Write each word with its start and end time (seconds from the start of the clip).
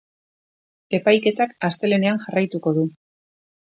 Epaiketak 0.99 1.53
astelehenean 1.69 2.21
jarraituko 2.25 2.77
du. 2.79 2.87